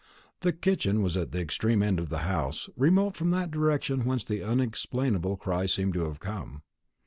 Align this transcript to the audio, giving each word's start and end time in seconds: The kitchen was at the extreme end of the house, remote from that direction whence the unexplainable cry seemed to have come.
The 0.39 0.51
kitchen 0.51 1.03
was 1.03 1.15
at 1.15 1.31
the 1.31 1.39
extreme 1.39 1.83
end 1.83 1.99
of 1.99 2.09
the 2.09 2.25
house, 2.25 2.69
remote 2.75 3.15
from 3.15 3.29
that 3.29 3.51
direction 3.51 4.03
whence 4.03 4.25
the 4.25 4.41
unexplainable 4.41 5.37
cry 5.37 5.67
seemed 5.67 5.93
to 5.93 6.05
have 6.05 6.19
come. 6.19 6.63